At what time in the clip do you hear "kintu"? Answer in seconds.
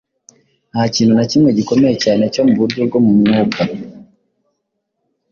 0.95-1.13